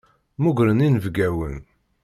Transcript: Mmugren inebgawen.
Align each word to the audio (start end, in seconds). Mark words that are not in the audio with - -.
Mmugren 0.37 0.83
inebgawen. 0.87 1.55